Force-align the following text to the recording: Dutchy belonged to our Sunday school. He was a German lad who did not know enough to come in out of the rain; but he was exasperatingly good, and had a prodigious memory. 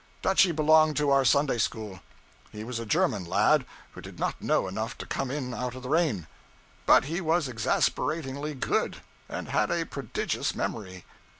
Dutchy 0.23 0.51
belonged 0.51 0.97
to 0.97 1.11
our 1.11 1.23
Sunday 1.23 1.59
school. 1.59 1.99
He 2.51 2.63
was 2.63 2.79
a 2.79 2.87
German 2.87 3.23
lad 3.23 3.67
who 3.91 4.01
did 4.01 4.17
not 4.17 4.41
know 4.41 4.67
enough 4.67 4.97
to 4.97 5.05
come 5.05 5.29
in 5.29 5.53
out 5.53 5.75
of 5.75 5.83
the 5.83 5.89
rain; 5.89 6.25
but 6.87 7.03
he 7.05 7.21
was 7.21 7.47
exasperatingly 7.47 8.55
good, 8.55 9.01
and 9.29 9.49
had 9.49 9.69
a 9.69 9.85
prodigious 9.85 10.55
memory. 10.55 11.05